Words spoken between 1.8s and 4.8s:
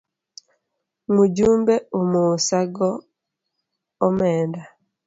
omosa go omenda.